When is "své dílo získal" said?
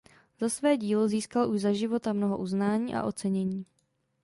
0.49-1.49